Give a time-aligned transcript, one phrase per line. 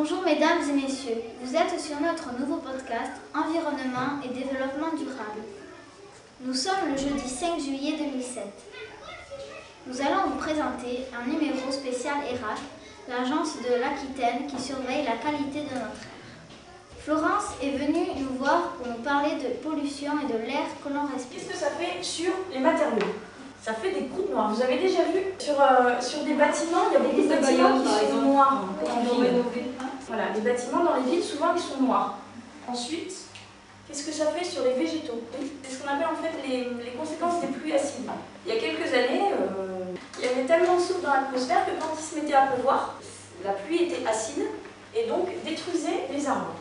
[0.00, 5.42] mesdames et messieurs, vous êtes sur notre nouveau podcast Environnement et développement durable.
[6.40, 8.42] Nous sommes le jeudi 5 juillet 2007.
[9.86, 12.58] Nous allons vous présenter un numéro spécial ERAC,
[13.08, 16.12] l'agence de l'Aquitaine qui surveille la qualité de notre air.
[16.98, 21.04] Florence est venue nous voir pour nous parler de pollution et de l'air que l'on
[21.12, 21.38] respire.
[21.38, 23.12] Qu'est-ce que ça fait sur les matériaux?
[23.60, 24.52] Ça fait des croûtes noires.
[24.52, 27.80] Vous avez déjà vu sur, euh, sur des bâtiments, il y a beaucoup de bâtiments
[27.80, 28.64] qui sont noirs.
[30.12, 32.18] Voilà, les bâtiments dans les villes, souvent, ils sont noirs.
[32.68, 33.14] Ensuite,
[33.88, 35.22] qu'est-ce que ça fait sur les végétaux?
[35.62, 38.10] C'est ce qu'on appelle en fait les, les, conséquences des pluies acides.
[38.44, 41.70] Il y a quelques années, euh, il y avait tellement de souffle dans l'atmosphère que
[41.80, 43.00] quand il se mettait à pleuvoir,
[43.42, 44.48] la pluie était acide
[44.94, 46.56] et donc détruisait les arbres.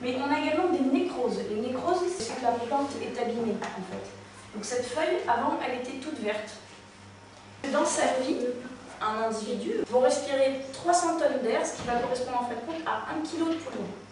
[0.00, 1.40] Mais on a également des nécroses.
[1.50, 4.54] Les nécroses, c'est que la plante est abîmée en fait.
[4.54, 6.52] Donc cette feuille, avant, elle était toute verte.
[7.70, 8.38] Dans sa vie,
[9.02, 13.22] un individu va respirer 300 tonnes d'air, ce qui va correspondre en fait à 1
[13.22, 14.02] kg de pollution.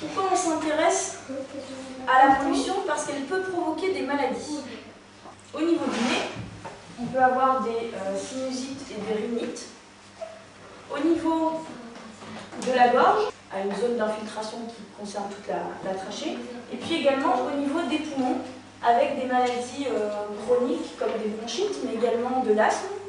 [0.00, 1.18] Pourquoi on s'intéresse
[2.08, 2.74] à la pollution?
[2.86, 4.60] Parce qu'elle peut provoquer des maladies.
[5.52, 6.30] Au niveau du nez,
[7.00, 9.66] on peut avoir des euh, sinusites et des rhinites.
[10.90, 11.64] Au niveau
[12.66, 16.38] de la gorge, à une zone d'infiltration qui concerne toute la, la, trachée.
[16.72, 18.38] Et puis également au niveau des poumons,
[18.86, 20.08] avec des maladies euh,
[20.46, 22.99] chroniques comme des bronchites, mais également de l'asthme.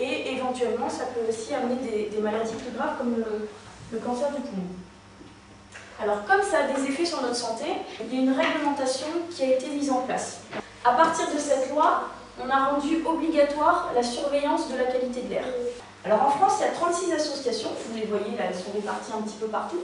[0.00, 4.62] Et éventuellement, ça peut aussi amener des, maladies plus graves comme le, cancer du poumon.
[6.02, 7.66] Alors comme ça a des effets sur notre santé,
[8.00, 10.40] il y a une réglementation qui a été mise en place.
[10.82, 12.04] À partir de cette loi,
[12.42, 15.44] on a rendu obligatoire la surveillance de la qualité de l'air.
[16.02, 19.12] Alors en France, il y a 36 associations, vous les voyez là, elles sont réparties
[19.12, 19.80] un petit peu partout,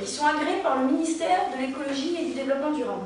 [0.00, 3.02] qui sont agréées par le ministère de l'écologie et du développement durable.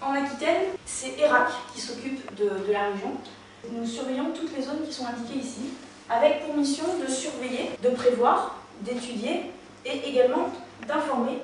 [0.00, 3.12] En Aquitaine, c'est ERAC qui s'occupe de la région.
[3.70, 5.74] Nous surveillons toutes les zones qui sont indiquées ici,
[6.10, 9.52] avec pour mission de surveiller, de prévoir, d'étudier
[9.86, 10.50] et également
[10.86, 11.38] d'informer.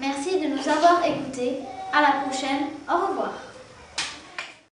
[0.00, 1.58] Merci de nous avoir écoutés.
[1.92, 2.68] À la prochaine.
[2.88, 3.32] Au revoir.